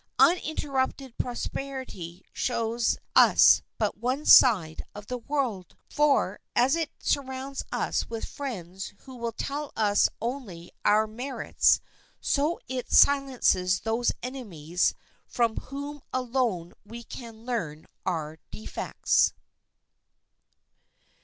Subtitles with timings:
[0.17, 5.75] Uninterrupted prosperity shows us but one side of the world.
[5.91, 11.81] For, as it surrounds us with friends who will tell us only our merits,
[12.19, 14.95] so it silences those enemies
[15.27, 19.33] from whom alone we can learn our defects.